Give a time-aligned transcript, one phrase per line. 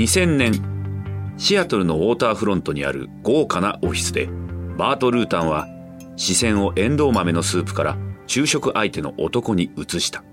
[0.00, 4.30] 2000年シアトルのウォーターフロントにある豪華なオフィスで
[4.78, 5.68] バート・ルータンは
[6.16, 10.24] 視線をエンドウ豆のスープから昼食相手の男に移した。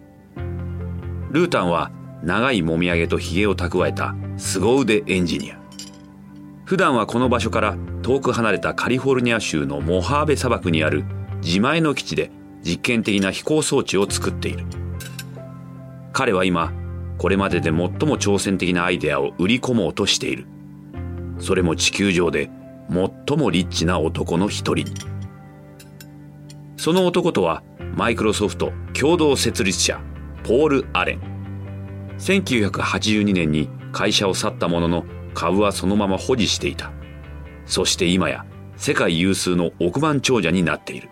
[1.32, 1.92] ルータンは
[2.24, 5.60] 長いもみあげとひげを蓄えた凄腕エンジニア。
[6.64, 11.04] 普段はこの場所から遠く離れたカリフォルニア州のモハーベ砂漠にある
[11.44, 12.32] 自前の基地で
[12.64, 14.66] 実験的な飛行装置を作っている。
[16.14, 16.72] 彼は今
[17.18, 20.46] これまでで最も挑戦的なアイデアを売り込もうとしている。
[21.40, 22.50] それも地球上で
[22.90, 24.86] 最もリッチな男の一人。
[26.78, 27.64] その男とは
[27.96, 30.00] マイクロソフト共同設立者
[30.44, 31.22] ポール・アレン。
[32.20, 36.92] 1982年に会社を去ったものの株はそのまま保持していた。
[37.66, 38.46] そして今や
[38.78, 41.10] 世界有数の億万長者になっている。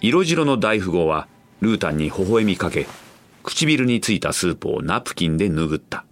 [0.00, 1.28] 色白の大富豪は
[1.60, 2.86] ルータンに微笑みかけ
[3.42, 6.04] 唇についたスープをナプキンで拭った。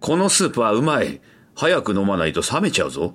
[0.00, 1.20] このスープはうまい。
[1.54, 3.14] 早く飲まないと冷めちゃうぞ。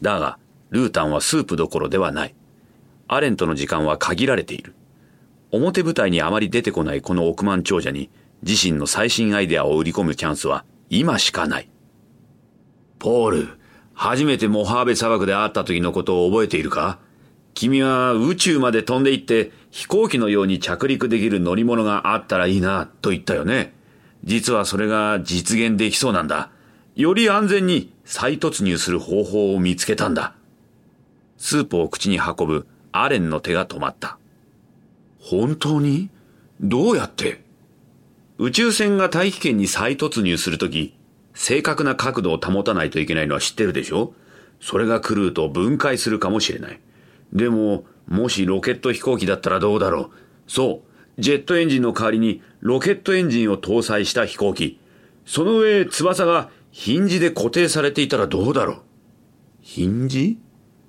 [0.00, 0.38] だが
[0.70, 2.34] ルータンはスープどころではない。
[3.08, 4.74] アレンとの時間は限られている。
[5.50, 8.08] 表舞台にあまり出てこないこの億万長者に
[8.42, 11.68] 自身の最新アイデアを売り込むチャンスは今しかない。
[12.98, 13.48] ポール、
[13.92, 17.00] 初めてモハーベ砂漠で会った時のことを覚えているか？
[17.52, 23.72] 君は宇宙まで飛んで行って飛行機のように着陸できる乗り物があったらいいなと言ったよね。
[24.22, 26.50] 実はそれが実現できそうなんだ。
[26.94, 30.34] より安全に再突入する方法を見つけたんだ。
[31.38, 34.18] スープを口に運ぶアレンの手が止まった。
[35.18, 36.10] 本当に？
[36.60, 37.42] どうやって？
[38.36, 40.94] 宇宙船が大気圏に再突入するとき、
[41.32, 44.12] 正確な角度を保たないといけないのは知ってるでしょ？
[44.60, 46.78] それが狂うと分解するかもしれない。
[47.32, 50.10] でも、もしロケット飛行機だったらどうだろう？
[50.46, 50.82] そ
[51.18, 54.78] う、ジェットエンジンの代わりにロケットエンジンを搭載した飛行機。
[55.24, 58.80] その上、翼がヒンジで固定されていたらどうだろう？
[59.62, 60.38] ヒンジ？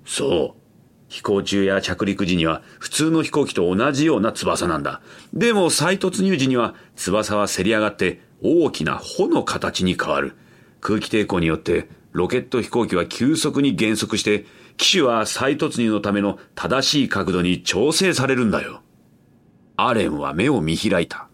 [0.04, 0.60] そう。
[1.08, 5.00] 飛行中や着陸時には普通の飛行機と同じような翼なんだ。
[5.32, 10.34] でも再突入時には翼はせり上がって大きな帆の形に変わる。
[10.80, 14.44] 空気抵抗によってロケット飛行機は急速に減速して
[14.76, 18.82] 機種は再突入のための正しい角度に調整されるんだよ。
[19.76, 21.28] アレンは目を見開いた。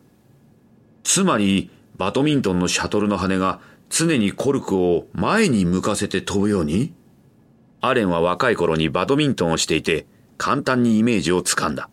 [1.03, 6.95] つまり、バドミントンのシャトルの羽が常にコルクを前に向かせて飛ぶように？
[7.83, 10.07] アレンは若い頃にバドミントンをしていて、
[10.39, 11.91] 簡単にイメージをつかんだ。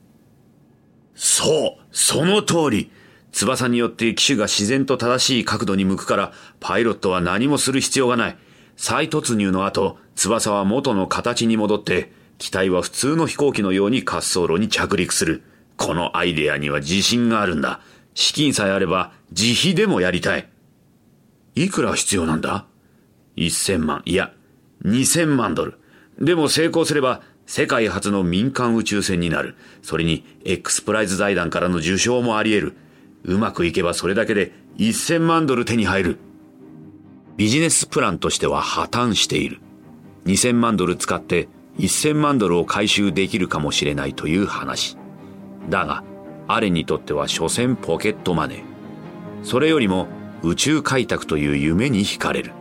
[1.15, 2.91] そうその通り
[3.31, 8.37] 翼によって機種が自然と正しい角度に向くから、パイロットは何もする必要がない。
[8.77, 15.43] 再突入の後、翼は元の形に戻って、機体は普通の飛行機のように滑走路に着陸する。
[15.75, 17.81] このアイデアには自信があるんだ。
[18.13, 20.47] 資金さえあれば、自費でもやりたい。
[21.55, 22.65] いくら必要なんだ
[23.35, 24.31] ?1000 万、いや、
[24.85, 25.79] 2000万ドル。
[26.19, 29.55] でも成功すれば世界初の民間宇宙船になる。
[29.81, 32.77] それに X プライズ財団からの受賞もあり得る。
[33.23, 36.19] うまくいけばそれだけで1000万ドル手に入る。
[37.37, 39.61] ビジネスプランとしては破綻している。
[40.25, 41.47] 2000万ドル使って
[41.79, 44.97] 1000万ドルを回収できるかもしれないという話。
[45.69, 46.03] だが、
[46.47, 48.63] アレンにとっては所詮ポケットマネー。
[49.43, 50.07] それよりも
[50.43, 52.51] 宇宙開拓という夢に惹かれる。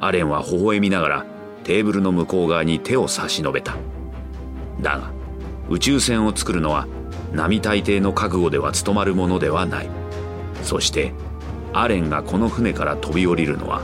[0.00, 1.26] アレンは微笑みながら
[1.64, 3.76] テーブルの向こう側に手を差し伸べた
[4.80, 5.12] だが
[5.68, 6.88] 宇宙船を作るのは
[7.32, 9.88] 並大抵の覚悟では務まるものではない
[10.62, 11.12] そして
[11.72, 13.82] アレンがこの船から飛び降りるのは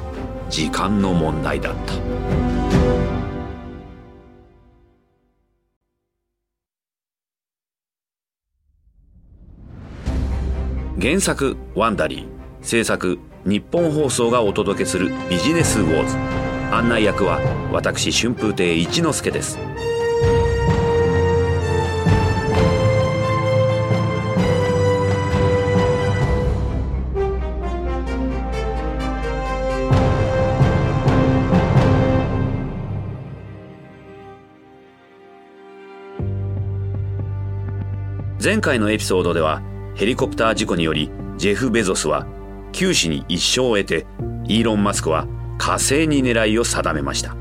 [0.50, 1.94] 時間の問題だった。
[11.00, 12.26] 原作「ワンダリー」
[12.62, 16.16] 制作日本放送がお届けするビジネスウォーズ。
[16.72, 17.38] 案内役は
[17.72, 19.58] 私春風亭一之輔です。
[38.46, 39.60] 前回のエピソードでは
[39.96, 42.28] ヘリコプター事故によりジェフ・ベゾスは
[42.70, 44.06] 九死に一生を得て
[44.44, 45.26] イーロン・マスクは
[45.58, 47.34] 火星に狙いを定めました。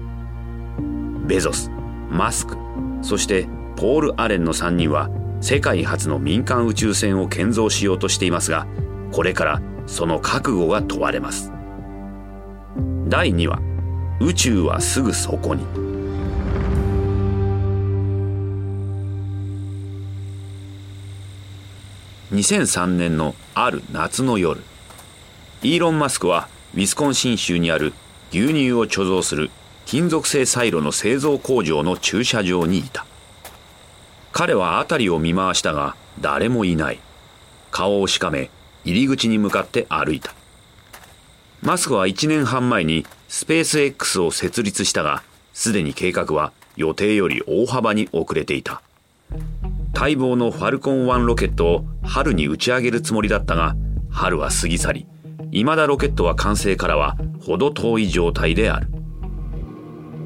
[1.28, 1.70] ベゾス
[2.10, 2.58] マスク
[3.04, 5.12] そしてポール・アレンの3人は
[5.42, 8.66] 世界初の民間宇宙船を建造しようとしていますが
[9.12, 11.52] これからその覚悟が問われます。
[13.08, 13.62] 第2話
[14.20, 15.85] 宇宙はすぐそこに。
[22.36, 24.62] 2003年のある夏の夜
[25.64, 27.94] イーロン・マスクはウィスコンシン州にある
[28.32, 29.50] 牛乳を貯蔵する
[29.86, 33.06] 金属製サイロの製造工場の駐車場にいた。
[34.34, 37.00] 彼は辺りを見回したが誰もいない。
[37.72, 38.50] 顔をしかめ
[38.84, 40.34] 入り口に向かって歩いた。
[41.62, 45.24] マスクは1年半前にスペース X を設立したが
[45.54, 48.82] すでに計画は予定より大幅に遅れていた。
[49.98, 53.78] 待望のファルコン1ロケットを春に打ち上げるつもりだったが
[54.12, 55.08] 春は過ぎ去り
[55.52, 58.90] 未だロケットは完成からは程遠い状態である。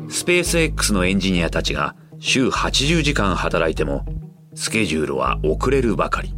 [0.09, 4.05] スペース X のエンジニアたちが週80時間働いても
[4.55, 6.33] スケジュールは遅れるばかり。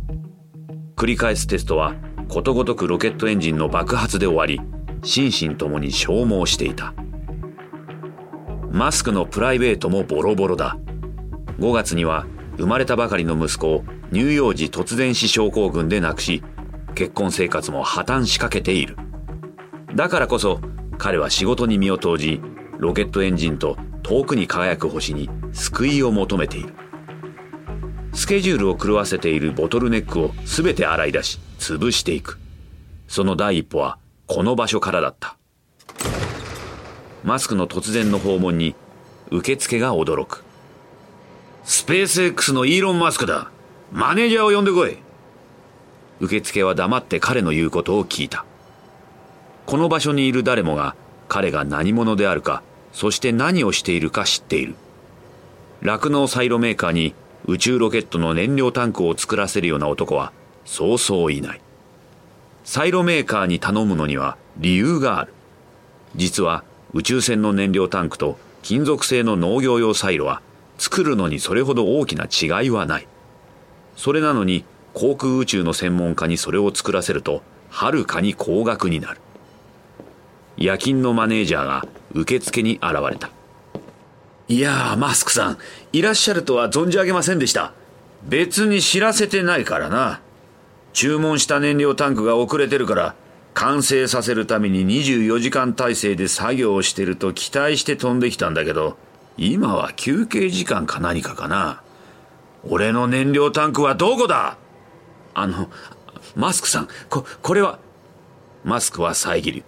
[0.98, 1.96] 繰り返すテストは
[2.28, 4.60] ことごとくロケットエンジンの爆発で終わり
[5.04, 6.94] 心身ともに消耗していた。
[8.72, 10.78] マスクのプライベートもボロボロだ。
[11.60, 12.26] 5月には
[12.62, 16.44] 生まれたばかりの息子を乳幼児突然死症候群で亡くし
[16.94, 18.98] 結婚生活も破綻しかけている。
[19.96, 20.62] だからこそ
[21.00, 22.40] 彼は仕事に身を投じ
[22.78, 26.76] ロケットエンジンと遠くに輝く星に救いを求めている。
[28.14, 32.38] スケジュールを狂わせているボトルネックを全て洗い出し潰していく。
[33.08, 33.98] その第一歩は
[34.28, 35.36] この場所からだった。
[37.24, 38.76] マスクの突然の訪問に
[39.32, 40.44] 受付が驚く。
[41.64, 43.52] スペース X のイーロン・マスクだ。
[43.92, 44.98] マネージャーを呼んでこい。
[46.20, 48.46] 受付は黙って彼の言うことを聞いた。
[49.68, 50.96] この場所にいる誰もが
[51.28, 54.76] 彼が何者であるかそして何をしているか知っている。
[55.82, 57.14] 酪農サイロメーカーに
[57.46, 60.32] 宇宙ロケットの燃料タンクを作らせるような男は
[60.66, 61.62] そうそういない。
[62.64, 65.34] サイロメーカーに頼むのには理由がある。
[66.16, 66.64] 実は
[66.94, 70.42] 宇宙船の燃料タンクと金属製の農業用サイロは
[70.82, 73.08] 作るのにそれほど大きな違いはない。
[73.96, 79.22] それなのに航空宇宙の専門家にそれを作らせるとはるかに高額になる。
[80.58, 83.30] 夜勤のマネージャーが受付に現れた。
[84.48, 85.58] いやーマスクさん
[85.94, 87.74] いらっしゃるとは存じ上げませんでした。
[88.24, 90.20] 別に知らせてないからな。
[90.94, 93.16] 注文した燃料タンクが遅れてるから
[93.54, 98.98] 完成させるために24時間体制で作業をしてると期待して飛んできたんだけど
[99.38, 101.82] 今は休憩時間か何かかな。
[102.68, 104.58] 俺の燃料タンクはどこだ？
[105.34, 105.70] あの
[106.36, 107.80] マスクさんここれは
[108.64, 109.64] マスクは遮る。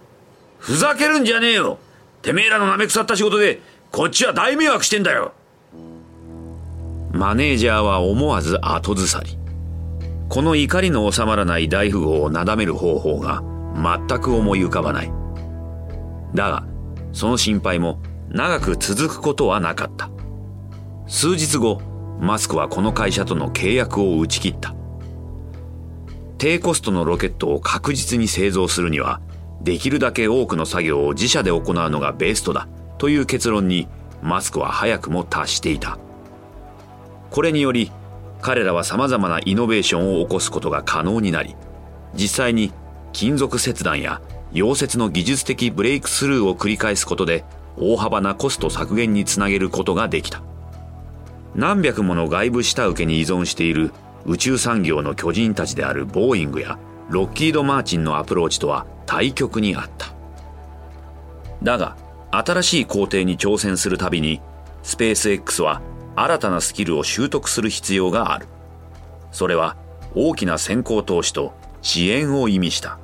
[0.58, 1.78] ふざけるんじゃねえよ。
[2.22, 5.32] てめえらの舐め腐った仕事でこっちは大迷惑してんだよ。
[7.12, 9.38] マネージャーは思わず後ずさり。
[10.28, 13.42] この怒りの収まらない大富豪をなだめる方法が
[14.08, 15.12] 全く思い浮かばない。
[16.34, 16.66] だが
[17.12, 18.00] その心配も
[18.34, 20.10] 長く続くことはなかった。
[21.06, 21.80] 数日後
[22.18, 24.74] マスクはこの会社との契約を打ち切った。
[26.36, 29.20] 低コストのロケットを確実に製造するには
[29.62, 32.66] できるだけ多くの作業を自社で行うのがベストだ
[32.98, 33.86] という結論に
[34.20, 35.96] マスクは早くも達していた。
[37.30, 37.92] これにより
[38.40, 41.54] 彼らは様々なイノベーションを起こすことが可能になり
[42.14, 42.72] 実際に
[43.12, 44.20] 金属切断や
[44.52, 47.44] 溶接の技術的ブレイクスルーを繰り返すことで
[47.76, 50.42] 大幅なコスト削減につなげることができた。
[51.54, 53.92] 何百もの外部下請けに依存している
[54.26, 60.12] 宇宙産業の巨人たちであるボーイングやロッキード・マーチンのアプローチとは対極にあった。
[61.62, 61.96] だが
[62.30, 64.40] 新しい工程に挑戦するたびに
[64.82, 65.80] スペース X は
[66.16, 68.48] 新たなスキルを習得する必要がある。
[69.30, 69.76] それは
[70.14, 72.98] 大きな先行投資と支援を意味した。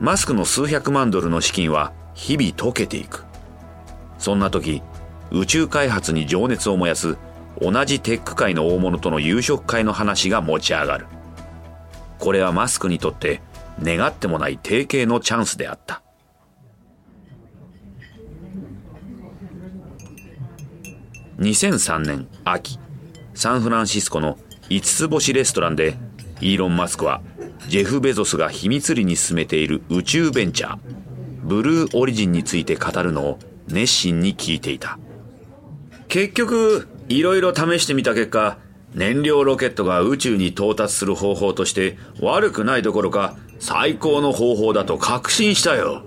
[0.00, 3.25] マスクの数百万ドルの資金は日々溶けていく。
[4.18, 4.82] そんな時
[5.30, 7.16] 宇宙開発に情熱を燃やす
[7.60, 11.06] 同じテック界の大物との夕食会の話が持ち上がる。
[12.18, 13.40] これはマスクにとって
[13.82, 16.02] 願ってもない提携のチャンスであった。
[21.38, 22.78] 2003年秋
[23.34, 24.38] サンフランシスコの
[24.70, 25.94] 5つ星レストランで
[26.40, 27.20] イーロン・マスクは
[27.68, 30.78] ジェフ・ベゾスが秘密裏に進めている宇宙ベンチャー
[31.42, 34.98] ブルーオリジンについて語るのを熱心に聞いていた。
[36.08, 38.58] 結局いろいろ試してみた結果
[38.94, 46.04] 燃料ロケットが宇宙に到達する方法として悪くないどころか最高の方法だと確信したよ。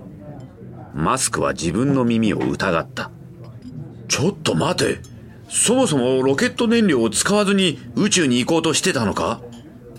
[0.94, 3.10] マスクは自分の耳を疑った。
[4.08, 4.98] ちょっと待て。
[5.48, 9.40] そもそもロケット燃料を使わずに宇宙に行こうとしてたのか？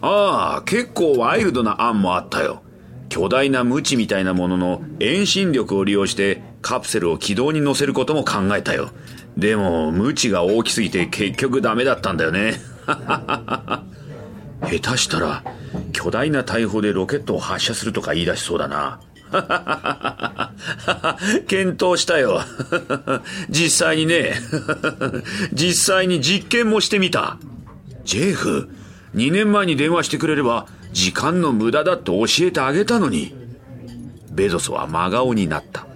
[0.02, 2.64] ああ、結構ワイルドな案もあったよ。
[3.10, 8.90] 巨大な無知みたいなものの遠心力を利用してカプセルを軌道に乗せることも考えたよ。
[9.38, 12.60] でも、無知が大きすぎて結局ダメだったんだよね。
[12.86, 15.44] 下手したら、
[15.92, 19.00] 巨大な大砲でロケットを発射するとか言い出しそうだな。
[21.48, 22.42] 検討したよ。
[23.50, 24.36] 実際にね。
[25.54, 27.38] 実際に実験もしてみた。
[28.04, 28.70] ジェフ、
[29.16, 33.34] 2年前に電話してくれれば、時間の無駄だって教えてあげたのに。
[34.32, 35.88] ベゾスは真顔になった。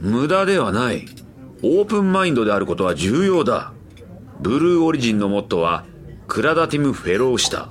[0.00, 1.06] 無駄ではない。
[1.62, 3.72] オープンマインドであることは重要だ。
[4.40, 5.84] ブルーオリジンのモットーは、
[6.28, 7.68] クラダティム・フェローシタ。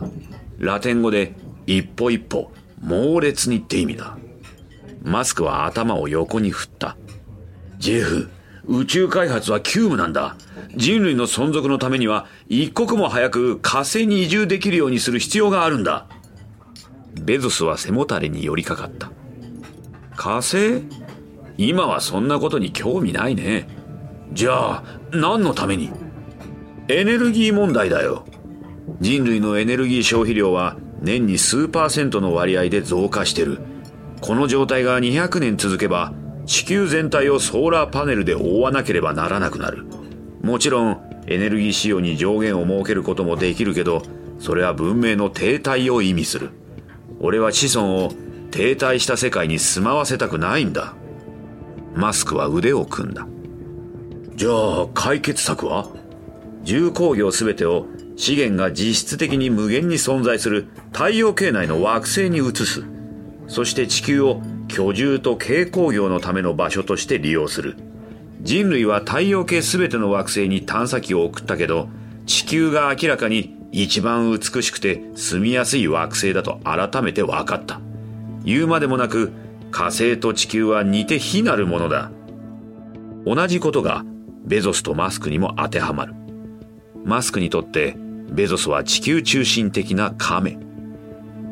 [0.58, 1.36] ラテン語で、
[1.68, 2.52] 一歩一歩、
[2.82, 4.18] 猛烈にって意味だ。
[5.04, 6.98] マスクは頭を横に振った。
[7.78, 8.30] ジェフ、
[8.68, 10.36] 宇宙開発は急務なんだ。
[10.76, 16.08] 人類の存続のためには、一刻も早く火星に移住できるようにする必要があるんだ。
[17.22, 19.12] ベゾスは背もたれに寄りかかった。
[20.16, 20.82] 火星？
[21.58, 23.68] 今はそんなことに興味ないね。
[24.34, 25.92] じゃあ、何のために？
[26.88, 28.26] エネルギー問題だよ。
[29.00, 33.60] 人類のエネルギー消費量は年に数パーセントの割合で増加してる。
[34.22, 36.14] この状態が200年続けば、
[36.46, 39.86] 地球全体をソーラーパネルで覆わなければならなくなる。
[40.42, 44.04] もちろん、エネルギー使用に上限を設けることもできるけど、
[44.38, 46.52] それは文明の停滞を意味する。
[47.20, 48.12] 俺は子孫を
[48.52, 50.94] 停滞した世界に住まわせたくないんだ。
[51.96, 53.26] マスクは腕を組んだ。
[54.36, 55.88] じゃあ、解決策は？
[56.64, 57.86] 重工業すべてを
[58.18, 62.84] 資源が実質的に無限に存在する太陽系内の惑星に移す。
[63.48, 67.78] そして地球を居住と軽工業のための場所として利用する。
[68.42, 71.88] 人類は太陽系すべての惑星に探査機を送ったけど、
[72.26, 77.80] 地球が明らかに一番美しくて住みやすい惑星だと改めて分かった。
[78.44, 79.32] 言うまでもなく
[79.76, 82.10] 火星と地球は似て非なるものだ。
[83.26, 84.06] 同じことが
[84.46, 86.14] ベゾスとマスクにも当てはまる。
[87.04, 87.98] マスクにとって
[88.32, 90.58] ベゾスは地球中心的な亀。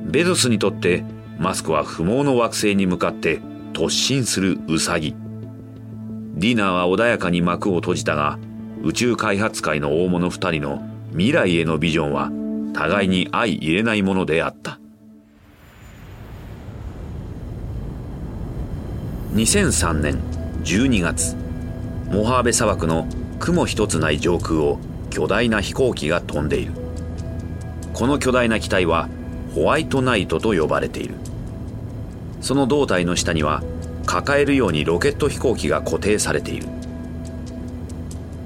[0.05, 1.03] ベゾスにとって
[1.37, 3.41] マスクは不毛の惑星に向かって
[3.73, 5.17] 突進するウサギ。
[6.35, 8.39] ディナーは穏やかに幕を閉じたが、
[8.83, 12.31] 宇宙開発界の大物二人の未来へのビジョンは
[12.73, 14.79] 互いに相入れないものであった。
[19.33, 20.21] 2003年
[20.63, 21.35] 12月、
[22.05, 23.07] モハーベ砂漠の
[23.39, 24.77] 雲一つない上空を
[25.09, 26.73] 巨大な飛行機が飛んでいる。
[27.93, 29.09] この巨大な機体は
[29.55, 31.15] ホワイトナイトと呼ばれている。
[32.41, 33.63] その胴体の下には
[34.05, 36.67] 抱えるようにロケット飛行機が固定されている。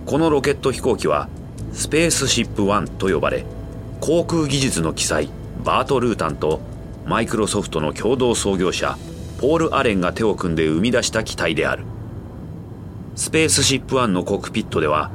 [0.06, 1.28] このロケット飛行機は
[1.74, 3.44] スペースシップ1と呼ばれ、
[4.00, 5.28] 航空技術の記載
[5.66, 6.62] バート・ルータンと
[7.06, 8.98] マイクロソフトの共同創業者
[9.38, 11.84] ポール・アレンが手を組んで生み出した機体である。
[13.16, 15.12] スペースシップ1のコックピットでは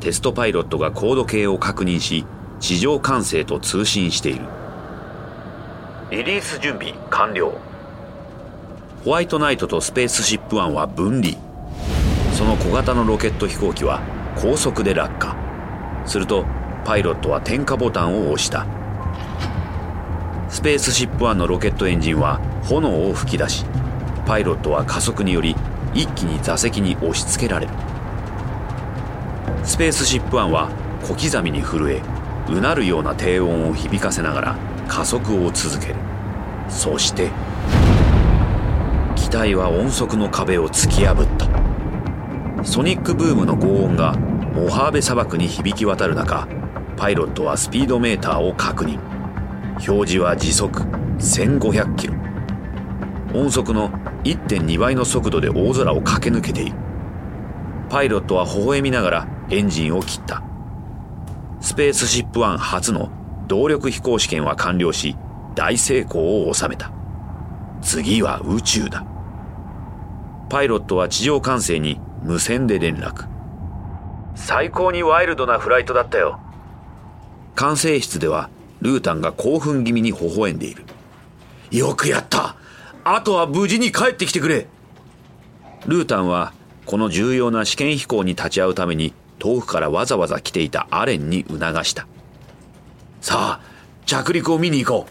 [0.00, 2.24] テストパイロットが高度計を確認し
[2.60, 4.44] 地上管制と通信している。
[6.10, 7.52] リリース準備完了。
[9.04, 11.36] ホワイトナイトとスペースシップ1は分離。
[12.32, 14.02] その小型のロケット飛行機は
[14.36, 15.36] 高速で落下。
[16.06, 16.44] すると
[16.84, 18.66] パイロットは点火ボタンを押した
[20.48, 23.64] スペースシップ1のロケットエンジンは炎を噴き出し
[24.26, 25.56] パイロットは加速により
[25.94, 27.72] 一気に座席に押し付けられる。
[29.64, 30.70] スペースシップ1は
[31.02, 32.02] 小刻みに震え
[32.48, 34.58] うなるような低音を響かせながら
[34.88, 35.96] 加速を続ける。
[36.68, 37.30] そして
[39.16, 42.64] 機体は音速の壁を突き破った。
[42.64, 44.14] ソニックブームの轟音が
[44.54, 46.48] モハーベ砂漠に響き渡る中
[46.96, 49.13] パイロットはスピードメーターを確認。
[49.74, 50.80] 表示は時速
[51.18, 52.14] 1500キロ。
[53.34, 53.90] 音速の
[54.22, 56.76] 1.2倍の速度で大空を駆け抜けている。
[57.88, 60.42] パイロットは微笑みながらエンジンを切った。
[61.60, 63.10] スペースシップ1初の
[63.46, 65.16] 動力飛行試験は完了し
[65.54, 66.92] 大成功を収めた。
[67.82, 69.04] 次は宇宙だ。
[70.48, 73.26] パイロットは地上管制に無線で連絡。
[74.34, 76.40] 最高にワイルドなフライトだったよ。
[77.54, 78.50] 管制室では
[78.84, 80.84] ルータンが興奮気味に微笑んでいる。
[81.70, 82.56] よくやった。
[83.02, 84.66] あとは無事に帰ってきてくれ。
[85.86, 86.52] ルータンは
[86.84, 92.06] この重要な試験飛行に立ち会うために遠くからわざわざ来ていたアレンに促した。
[93.22, 93.60] さあ
[94.04, 95.06] 着陸を見に行こ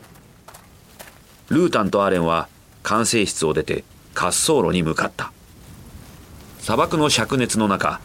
[1.50, 1.54] う。
[1.54, 2.48] ルータンとアレンは
[2.84, 5.32] 管制室を出て滑走路に向かった。
[6.60, 8.00] 砂漠の灼熱の中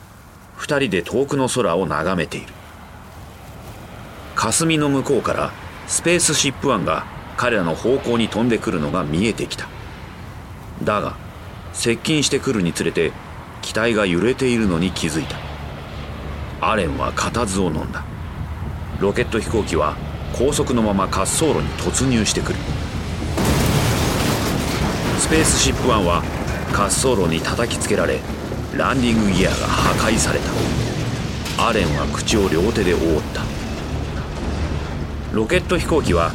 [0.56, 2.57] 二人で遠くの空を眺めている。
[4.38, 5.50] 霞の向こうから
[5.88, 7.04] スペースシップ1が
[7.36, 9.66] 彼らの方向に飛んでくるのが見えてきた。
[10.84, 11.16] だが
[11.72, 13.10] 接近してくるにつれて
[13.62, 15.36] 機体が揺れているのに気づいた。
[16.60, 18.04] アレンは固唾を飲んだ。
[19.00, 19.96] ロケット飛行機は
[20.32, 22.58] 高速のまま滑走路に突入してくる。
[25.18, 26.22] スペースシップ1は
[26.70, 28.20] 滑走路に叩きつけられ
[28.76, 30.38] ランディングギアが破壊され
[31.56, 31.66] た。
[31.68, 33.47] アレンは口を両手で覆った。
[35.38, 36.32] ロケット飛行機は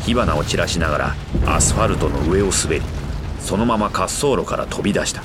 [0.00, 1.14] 火花を散らしながら
[1.46, 2.82] アスファルトの上を滑り
[3.38, 5.22] そのまま滑走路から飛び出した。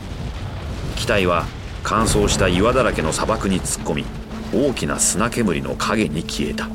[0.95, 1.47] 機体は
[1.81, 4.05] 乾燥した岩だらけの砂漠に突っ込み
[4.53, 6.69] 大きな砂煙の影に消えた。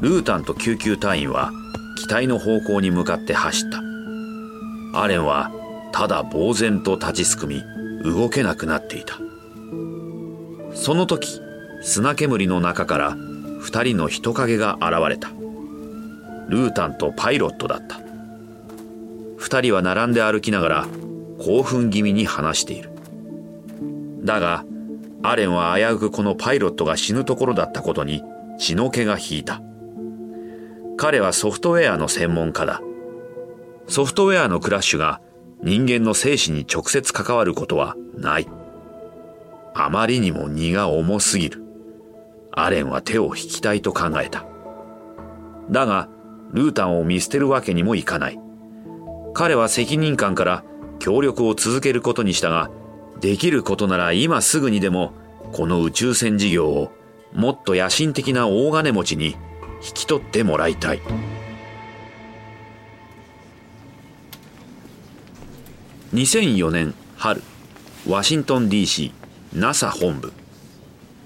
[0.00, 1.52] ルータンと救急隊員は
[1.96, 3.80] 機体の方向に向かって走った。
[5.00, 5.52] アレンは
[5.92, 7.62] ただ呆然と立ちすくみ
[8.02, 9.20] 動けなくなっていた。
[10.74, 11.40] その時
[11.80, 13.16] 砂煙の中から
[13.64, 15.30] 二人の人影が現れた。
[16.50, 17.98] ルータンとパイロットだった。
[19.38, 20.86] 二人は並んで歩きながら
[21.38, 22.90] 興奮気味に話している。
[24.22, 24.66] だが
[25.22, 28.22] アレンは危うくこのパイロットが死ぬところだったことに
[28.58, 29.62] 血の気が引いた。
[30.98, 32.82] 彼はソフトウェアの専門家だ。
[33.88, 35.22] ソフトウェアのクラッシュが
[35.62, 38.48] 人間の生死に直接関わることはない。
[39.74, 41.63] あまりにも荷が重すぎる。
[42.56, 44.46] アレンは手を引きたいと考えた。
[45.70, 46.08] だが
[46.52, 48.38] ルータンを見捨てるわけにもいかない。
[49.34, 50.64] 彼は責任感から
[51.00, 52.70] 協力を続けることにしたが
[53.20, 55.12] できることなら今すぐにでも
[55.52, 56.92] この宇宙船事業を
[57.32, 59.36] もっと野心的な大金持ちに
[59.82, 61.00] 引き取ってもらいたい。
[66.12, 67.42] 2004年春
[68.08, 69.12] ワシントン DC
[69.52, 70.32] NASA 本部。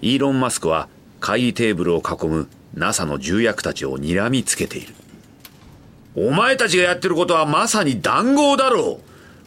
[0.00, 0.88] イーロン・マスクは
[1.20, 4.94] 会議テーブルを囲む NASA の重役たちを睨みつけている
[6.14, 9.00] お前たちがやってることはまさに談合だろ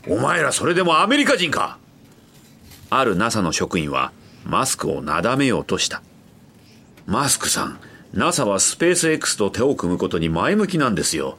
[0.08, 1.78] うお前らそれでもアメリカ人か
[2.90, 4.12] ある NASA の職員は
[4.44, 6.02] マスクをなだめようとした。
[7.06, 7.80] マスクさん、
[8.14, 11.38] NASA はスペース X と手を組むことに前向きなんですよ。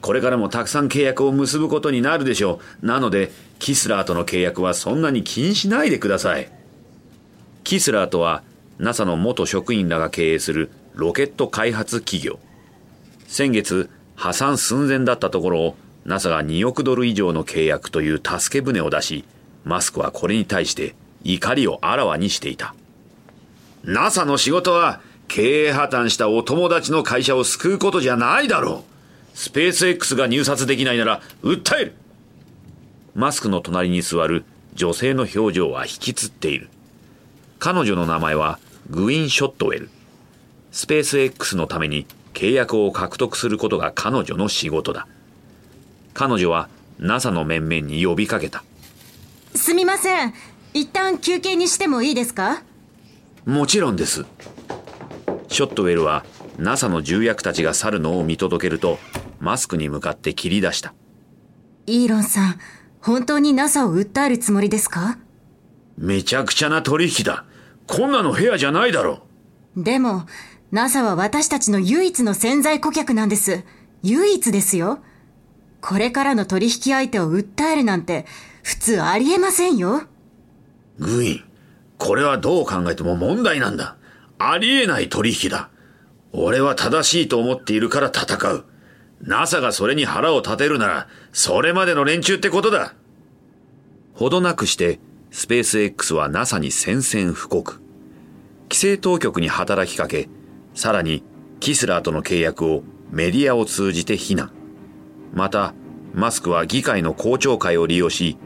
[0.00, 2.86] これからもたくさん契約を結ぶことになるでしょう。
[2.86, 6.50] なので、キスラーとの契約はそんなに気にしないでください。
[7.64, 8.42] キスラーとは
[8.78, 12.38] NASA の元職員らが経営するロケット開発企業。
[13.26, 19.24] 先月、破産寸前だったところを NASA が2億ドル以上の契約という助け舟を出し、
[19.64, 22.74] マスクはこれに対して怒りをあらわにしていた。
[23.84, 28.84] NASA の仕事は経営破綻したお友達の会社を救うことじゃないだろ
[29.34, 29.38] う。
[29.38, 31.94] スペース X が入札できないなら訴える。
[33.14, 36.68] マスクの隣に座る女性の表情は引きつっている。
[37.64, 38.58] 彼女の名前は
[38.90, 39.88] グイン・ショットウェル。
[40.70, 45.08] スペース X のために契約を獲得することが彼女の仕事だ。
[46.12, 48.62] 彼女は NASA の面々に呼びかけた。
[49.54, 50.34] すみません。
[50.74, 52.62] 一旦休憩にしてもいいですか？
[53.46, 54.26] もちろんです。
[55.48, 56.26] ショットウェルは
[56.58, 58.98] NASA の重役たちが去るのを見届けると、
[59.40, 60.92] マスクに向かって切り出した。
[61.86, 62.58] イーロンさん、
[63.00, 65.16] 本当に NASA を訴えるつもりですか？
[65.96, 67.46] めちゃくちゃな取引だ。
[67.86, 69.22] こんなの部屋じゃないだろ
[69.76, 69.82] う。
[69.82, 70.26] でも、
[70.72, 73.64] NASA は私たちの唯一の潜在顧客なんです。
[74.02, 75.00] 唯一ですよ。
[75.80, 78.26] これからの取引相手を訴えるなんて、
[78.62, 80.04] 普通ありえませんよ。
[80.98, 81.44] グイン、
[81.98, 83.96] これはどう考えても問題なんだ。
[84.38, 85.70] ありえない取引だ。
[86.32, 88.64] 俺は正しいと思っているから戦う。
[89.20, 92.94] NASA がそれに腹を立てるなら、それまでの連中ってことだ。
[94.14, 94.98] ほどなくして、
[95.36, 97.80] スペース X は NASA に宣戦布告。
[98.70, 100.28] 規制当局に働きかけ、
[100.74, 101.24] さらに
[101.58, 104.52] キスラーとの契約をメディアを通じて非難。
[105.32, 105.74] また、
[106.14, 108.38] マスクは議会の公聴会を利用し、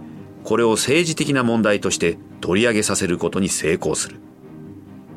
[0.44, 4.16] これを政治的な問題として取り上げさせることに成功する。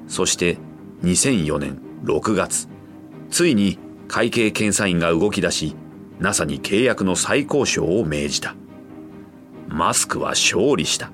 [0.10, 0.58] そして
[1.04, 2.68] 2004年6月、
[3.30, 3.80] ついに
[4.10, 5.78] 会計検査院が動き出し、
[6.20, 8.58] NASA に契約の再交渉を命じた。
[9.70, 11.14] マスクは勝利した。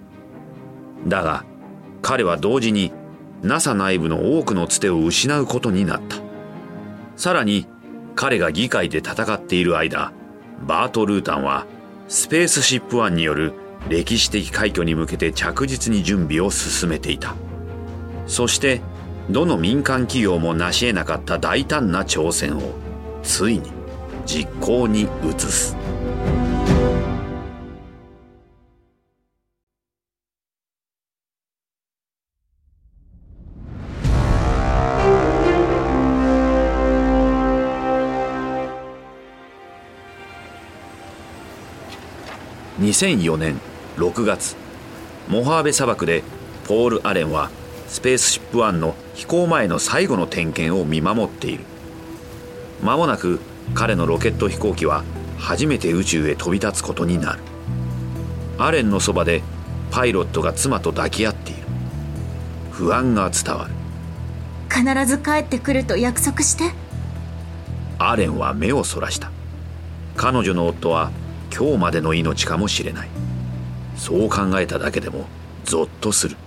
[1.07, 1.45] だが、
[2.01, 2.91] 彼は同時に
[3.41, 6.17] NASA 内部の多くのつてを失うことになった。
[7.15, 7.67] さらに、
[8.15, 10.11] 彼が議会で戦っている間、
[10.65, 11.65] バート・ルータンは
[12.07, 13.53] スペースシップ1による
[13.89, 17.35] 歴史的快挙に向けて着実に準備を進めていた
[18.25, 18.81] そして
[19.29, 22.73] どの民間企業も成し得なかった大胆な挑戦を
[23.23, 23.71] ついに
[24.25, 25.75] 実行に移す
[42.87, 43.59] 2004年
[43.97, 44.55] 6月。
[45.27, 46.23] モハーベ砂漠で
[46.67, 47.49] ポール・アレンは
[47.89, 51.65] スペースシップ1の飛行前の最後の点検を見守っている。
[52.81, 53.41] 間もなく
[53.73, 55.03] 彼のロケット飛行機は
[55.37, 57.39] 初めて宇宙へ飛び立つことになる。
[58.57, 59.43] アレンのそばで
[59.91, 61.63] パイロットが妻と抱き合っている。
[62.71, 63.73] 不安が伝わる。
[64.69, 66.71] 必ず帰ってくると約束して。
[67.99, 69.29] アレンは目をそらした。
[70.15, 71.11] 彼女の夫は
[71.55, 73.09] 今日までの命かもしれない。
[73.95, 75.25] そう考えただけでも
[75.65, 76.37] ゾッとする。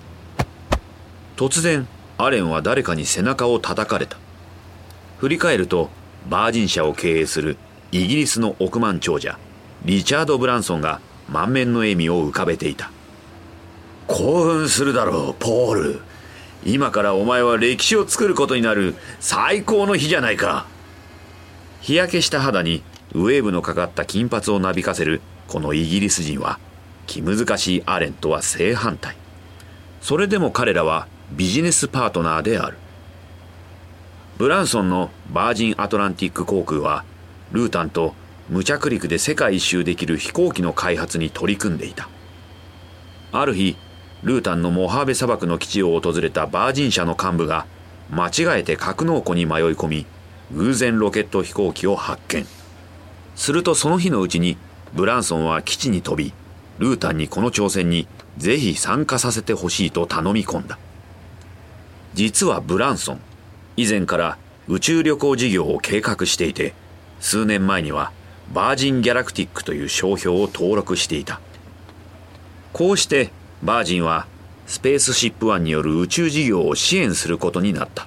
[1.37, 1.87] 突然
[2.19, 4.19] アレンは誰かに背中を叩かれた。
[5.19, 5.91] 振り返ると
[6.29, 7.57] バージン社を経営する
[7.93, 9.39] イギリスの億万長者
[9.85, 12.91] リチャード・ブランソンが満面の笑みを浮かべていた。
[14.07, 16.01] 興奮するだろうポール。
[16.65, 20.67] 今からお前は歴史を作ることになる最高の日じゃないか。
[21.81, 26.61] 日焼けした肌にウェーブのかかった金髪をなびかせるこのイギリス人は
[27.07, 29.17] 気難しいアレンとは正反対。
[30.01, 32.77] それでも彼らはビジネスパートナーである。
[34.39, 37.05] ブランソンのバージンアトランティック航空は
[37.53, 38.15] ルータンと
[38.49, 42.09] 無着陸で世界一周できる飛行機の開発に取り組んでいた。
[43.33, 43.77] ある日
[44.23, 47.67] ルータンのモハーベ砂漠の基地を訪れたバージン社の幹部が
[48.11, 50.07] 間違えて格納庫に迷い込み
[50.53, 52.47] 偶然ロケット飛行機を発見。
[53.41, 54.59] するとその日のうちに
[54.93, 56.35] ブランソンは基地に飛び
[56.79, 60.79] ルータンにこの挑戦にぜひ参加させてほしいと頼み込んだ。
[62.13, 63.21] 実はブランソン
[63.79, 64.37] 以前から
[64.69, 66.75] 宇宙旅行事業を計画していて
[67.19, 68.13] 数年前には
[68.53, 71.41] バージン・ギャラクティックという商標を登録していた。
[72.75, 73.31] こうして
[73.63, 74.27] バージンは
[74.67, 78.07] スペースシップワンによる宇宙事業を支援することになった。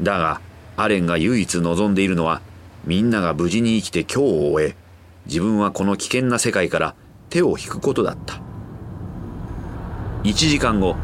[0.00, 0.40] だが
[0.78, 2.40] アレンが唯一望んでいるのは
[2.84, 4.76] みんなが無事に生きて今日を終え
[5.26, 6.94] 自分はこの危険な世界から
[7.28, 8.40] 手を引くことだった。
[10.24, 10.96] 1時間後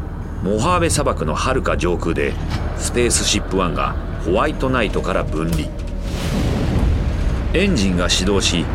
[0.43, 2.33] モハーベ砂漠のはるか上空で
[2.77, 5.67] スペースシップワンがホワイトナイトから分離。
[7.53, 8.65] エンジンが始動し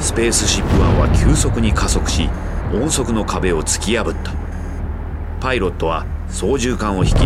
[0.00, 2.28] スペースシップワンは急速に加速し
[2.72, 4.32] 音速の壁を突き破った。
[5.40, 7.16] パイロットは操縦桿を引き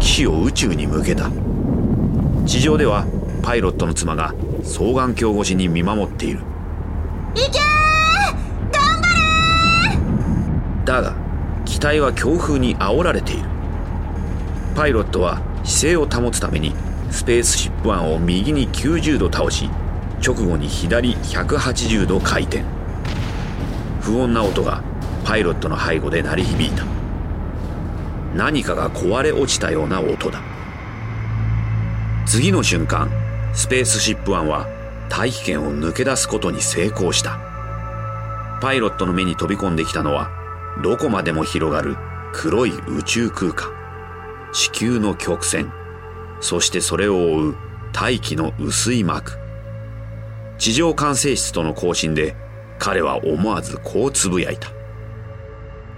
[0.00, 1.30] 機首を宇宙に向けた。
[2.46, 3.06] 地上では
[3.42, 6.40] パイロットの妻が双眼鏡越しに見守っている。
[7.34, 7.62] 行けー！
[8.72, 9.08] 頑張
[9.90, 11.14] れだが
[11.64, 13.48] 機体は強風に煽られている。
[14.74, 16.74] パイロットは姿勢を保つために
[17.10, 19.70] スペースシップワンを右に90度倒し
[20.24, 22.64] 直後に左180度回転。
[24.00, 24.82] 不穏な音が
[25.24, 26.84] パイロットの背後で鳴り響いた。
[28.34, 30.42] 何かが壊れ落ちたような音だ。
[32.26, 33.23] 次の瞬間
[33.54, 34.66] スペースシップワンは
[35.08, 37.38] 大気圏を抜け出すことに成功した。
[38.60, 40.30] パイロットの目に飛び込んできたのは
[40.82, 41.96] どこまでも広がる
[42.32, 43.72] 黒い宇宙空間。
[44.52, 45.72] 地球の曲線。
[46.40, 47.56] そしてそれを覆う
[47.92, 49.38] 大気の薄い膜
[50.58, 52.36] 地上管制室との交信で
[52.78, 54.68] 彼は思わずこうつぶやいた。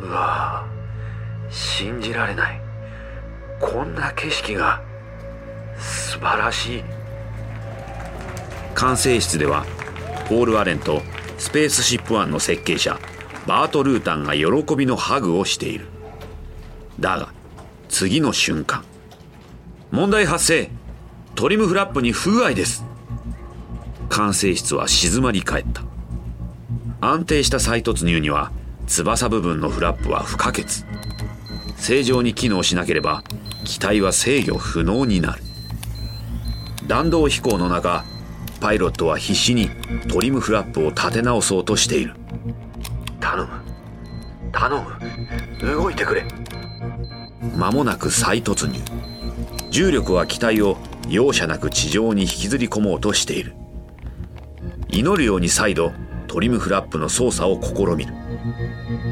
[0.00, 2.60] うわぁ信じられない。
[3.60, 4.82] こんな景色が
[5.78, 6.84] 素晴らしい。
[8.76, 9.64] 管制室では
[10.28, 11.00] ポール・アレンと
[11.38, 13.00] スペースシップワンの設計者
[13.46, 15.86] バート・ルータンが喜びのハグをしている。
[17.00, 17.32] だが
[17.88, 18.84] 次の瞬間
[19.90, 20.70] 問題発生。
[21.34, 22.84] トリムフラップに不具合です。
[24.08, 25.82] 管制室は静まり返った。
[27.00, 28.52] 安定した再突入には
[28.86, 30.64] 翼部分のフラップは不可欠。
[31.78, 33.22] 正常に機能しなければ
[33.64, 35.42] 機体は制御不能になる。
[36.86, 38.04] 弾道飛行の中
[38.58, 39.70] パイロットは必死に
[40.08, 42.14] トリムフラップを立て直そうとしている。
[43.20, 43.48] 頼む。
[44.52, 44.82] 頼
[45.60, 45.74] む。
[45.74, 46.24] 動いてくれ。
[47.56, 48.80] 間もなく再突入。
[49.70, 50.76] 重力は機体を
[51.08, 53.54] 容赦なく地上に引きずり込もうとしている。
[54.88, 55.92] 祈るように再度
[56.26, 58.14] トリムフラップの操作を試みる。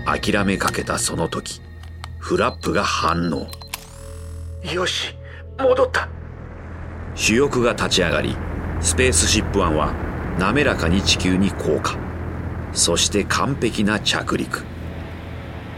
[0.06, 1.60] 諦めかけたその時
[2.18, 3.46] フラップが反応。
[4.72, 5.14] よし
[5.58, 6.08] 戻った。
[7.14, 8.36] 主翼が立ち上がり
[8.84, 9.94] スペースシップ1は
[10.38, 11.96] 滑らかに地球に降下。
[12.74, 14.62] そして完璧な着陸。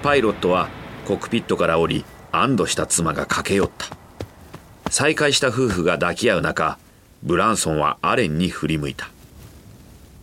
[0.03, 0.69] パイロットは
[1.07, 3.97] コックピットから降り安堵した妻が駆け寄った。
[4.91, 6.79] 再会した夫婦が抱き合う中
[7.23, 9.09] ブランソンはアレンに振り向いた。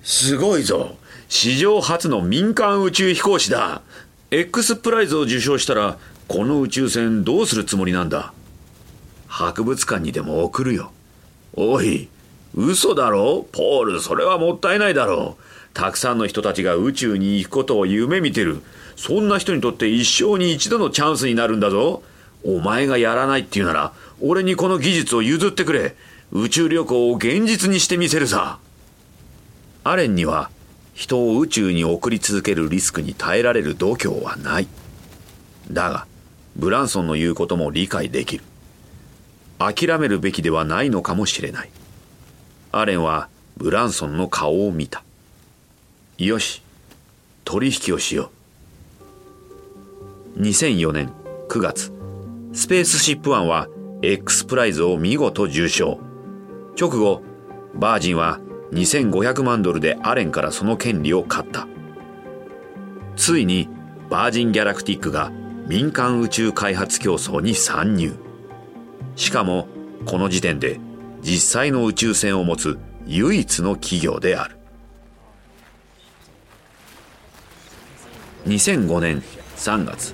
[0.04, 0.98] すごいぞ。
[1.30, 3.82] 史上初の民間宇宙飛行士だ。
[4.30, 8.34] X プライズを受賞したらこの宇宙船どうするつもりなんだ。
[9.28, 10.92] 博物館にでも送るよ。
[11.54, 12.10] おい
[12.56, 13.48] 嘘だろ？
[13.52, 15.38] ポールそれはもったいないだろ。
[15.40, 18.62] うたくさんの人たちが宇宙に行くことを夢見てる。
[18.96, 22.04] そんな人にとって一生に一度のチャンスになるんだぞ。
[22.44, 25.96] お前がやらないって言うなら俺にこの技術を譲ってくれ。
[26.32, 28.60] 宇宙旅行を現実にしてみせるさ。
[29.84, 30.52] アレンには
[30.94, 34.68] 人を宇宙に送り続けるリスクに耐えられる度胸はない。
[35.72, 36.06] だが
[36.56, 38.44] ブランソンの言うことも理解できる。
[39.58, 41.70] 諦めるべきではないのかもしれない。
[42.76, 45.04] アレンはブランソンの顔を見た。
[46.18, 46.64] よし
[47.46, 48.32] 取引をしよ
[50.36, 50.42] う。
[50.42, 51.12] 2004年
[51.50, 51.94] 9月
[52.52, 53.68] スペースシップ1は
[54.02, 56.00] X プライズを見事受賞。
[56.76, 57.22] 直後
[57.76, 58.40] バージンは
[58.72, 61.68] 2500万ドルでアレンからその権利を買った。
[63.16, 63.70] ついに
[64.10, 65.32] バージン・ギャラクティックが
[65.68, 68.16] 民間宇宙開発競争に参入。
[69.16, 69.68] しかも
[70.06, 70.80] この時点で
[71.24, 74.58] 実際の宇宙船を持つ唯一の企業である。
[78.46, 79.24] 2005年
[79.56, 80.14] 3月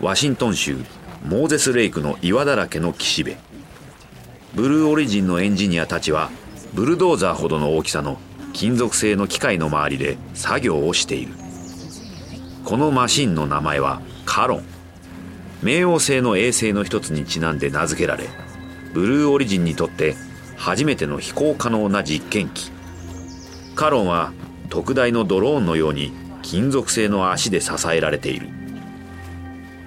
[0.00, 0.78] ワシントン州
[1.26, 3.36] モーゼスレイクの岩だらけの岸辺。
[4.54, 6.30] ブルーオリジンのエンジニアたちは
[6.72, 8.18] ブルドーザーほどの大きさの
[8.54, 11.34] 金属製の機械の周りで作業をしている。
[12.64, 14.64] このマシンの名前はカロン。
[15.62, 18.28] 冥王星の衛星の一つにちなんで名付けられ
[18.92, 20.14] ブルーオリジンにとって
[20.56, 22.72] 初めての飛行可能な実験機。
[23.74, 24.32] カロンは
[24.68, 28.48] 特大のドローンのように金属製の足で支えられている。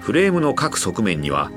[0.00, 1.50] フレームの各側面には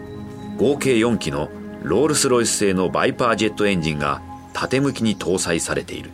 [0.57, 1.49] 合計4機の
[1.83, 4.21] ロールスロイス製のバイパージェットエンジンが
[4.53, 6.11] 縦向きに搭載されている。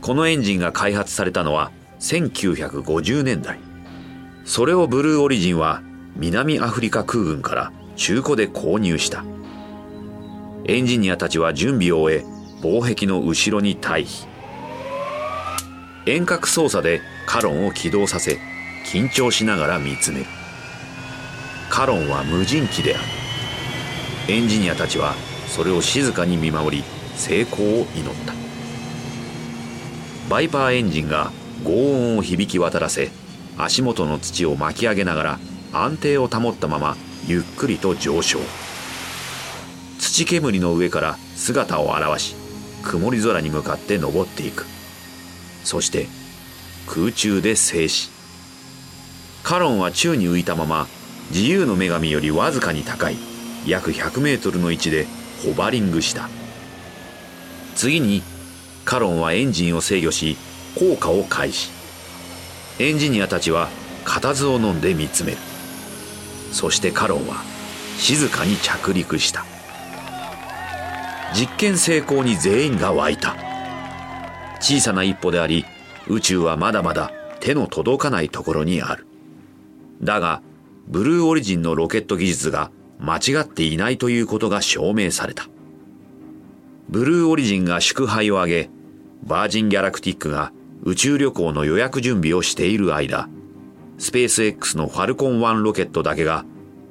[0.00, 3.58] このエンジンが開発されたのは1950年代。
[4.44, 5.82] それをブルーオリジンは
[6.16, 9.24] 南アフリカ空軍から中古で購入した。
[10.64, 12.24] エンジニアたちは準備を終え
[12.62, 14.28] 防壁の後ろに退避。
[16.06, 18.38] 遠隔操作でカロンを起動させ
[18.86, 20.26] 緊張しながら見つめる。
[21.68, 23.04] カロンは無人機である。
[24.28, 25.14] エンジニアたちは
[25.48, 26.84] それを静かに見守り
[27.16, 28.32] 成功を祈った。
[30.30, 31.32] バイパーエンジンが
[31.64, 33.10] 轟音を響き渡らせ
[33.58, 35.38] 足元の土を巻き上げながら
[35.72, 36.96] 安定を保ったまま
[37.26, 38.38] ゆっくりと上昇。
[40.24, 42.36] 土煙の上から姿を現し
[42.84, 44.66] 曇り空に向かって登っていく。
[45.64, 46.06] そして
[46.86, 48.10] 空中で静止。
[49.42, 50.86] カロンは宙に浮いたまま
[51.30, 53.16] 自由の女神よりわずかに高い
[53.66, 55.06] 約100メートルの位置で
[55.44, 56.28] ホバリングした。
[57.74, 58.22] 次に
[58.84, 60.36] カロンはエンジンを制御し
[60.78, 61.70] 効果を開始。
[62.78, 63.68] エンジニアたちは
[64.04, 65.38] 固唾を飲んで見つめる。
[66.52, 67.42] そしてカロンは
[67.98, 69.51] 静かに着陸した。
[71.34, 73.36] 実験成功に全員が湧いた。
[74.60, 75.64] 小さな一歩であり
[76.06, 79.06] 宇宙はまだまだ手の届かないところにある。
[80.02, 80.42] だが
[80.86, 85.48] ブルーオリジンのロケット技術が間違っていないということが証明された。
[86.88, 88.70] ブルーオリジンが祝杯を挙げ
[89.24, 93.28] バージン・ギャラクティックが宇宙旅行の予約準備をしている間
[93.98, 96.44] スペース X のファルコン1ロケットだけが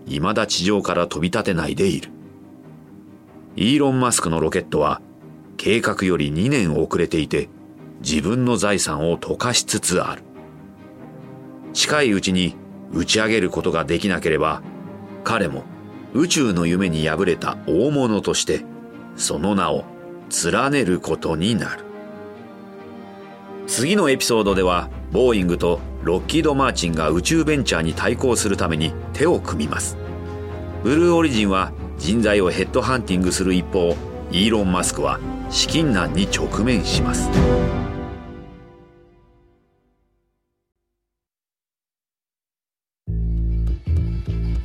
[0.08, 2.10] 未だ地上から飛び立てないでいる。
[3.56, 5.02] イーロン・マスクのロケットは
[5.58, 7.50] 計画より2年遅れていて
[8.02, 10.24] 自分の財産を溶かしつつある。
[11.74, 12.56] 近いうちに
[12.94, 14.62] 打ち上げることができなければ
[15.24, 15.64] 彼も
[16.14, 18.66] 宇宙の夢に敗れた大物として
[19.16, 19.86] その名を
[20.44, 21.86] 連ねることになる。
[23.68, 29.98] 次のエピソードではボーイングとロッキード・マーチンが宇宙ベンチャーに対抗するために手を組みます。
[30.84, 33.96] ブルーオリジンは人材をヘッドハンティングする一方
[34.32, 35.20] イーロン・マスクは
[35.52, 37.30] 資金難に直面します。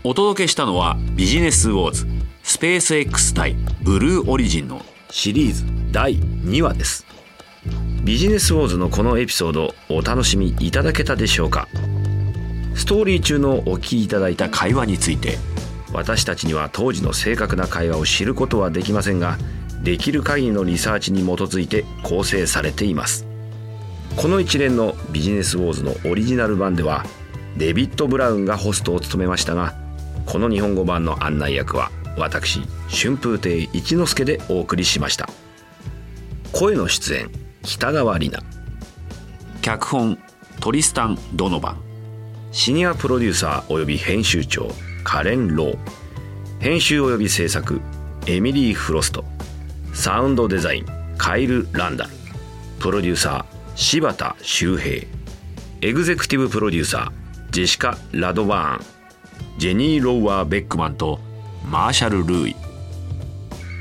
[0.03, 2.07] お届けしたのはビジネスウォーズ
[2.43, 7.05] スペース X 対ブルーオリジンのシリーズ第2話です。
[8.03, 11.69] ビジネスウォーズのこのエピソードお楽しみいただけたでしょうか？
[12.75, 15.37] ストーリー中のお聞きいただいた会話について
[15.97, 19.39] 私たちには当時の正確な会話を知ることはできませんが
[19.83, 23.27] できる限りのリサーチに基づいて構成されています。
[24.15, 27.07] この一連のビジネスウォーズのオリジナル版では
[27.57, 29.75] デビッド・ブラウンがホストを務めましたが
[30.27, 35.31] この日本語版の案内役は私春風亭一之輔でお送りしました。
[36.53, 37.31] 声の出演
[37.63, 38.45] 北川里奈。
[39.63, 40.19] 脚本
[40.61, 41.81] トリスタン・ドノバン。
[42.53, 44.71] シニアプロデューサー及び編集長
[45.07, 45.79] カレン・ロー。
[46.59, 47.81] 編集及び制作
[48.27, 49.25] エミリー・フロスト。
[49.95, 52.11] サウンドデザインカイル・ランダル。
[52.81, 55.07] プロデューサー柴田修平。
[55.81, 58.87] エグゼクティブプロデューサージェシカ・ラドバーン。
[59.59, 61.21] ジェニー・ローワー・ベックマンと
[61.71, 62.57] マーシャル・ルーイ。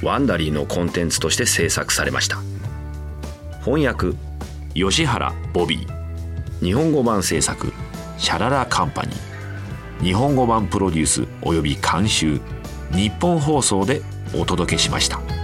[0.04, 2.38] ワンダリーのコンテンツとして制作されました。
[3.64, 4.12] 翻訳
[4.76, 6.64] 吉原ボビー。
[6.64, 7.74] 日本語版制作
[8.20, 9.35] シャララカンパニー。
[10.06, 12.39] 日本語版プロデュースおよび監修
[12.91, 14.04] ニッポン放送で
[14.36, 15.35] お届けしました。